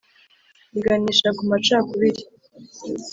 Iganisha 0.77 1.29
ku 1.37 1.43
macakubiri 1.51 2.21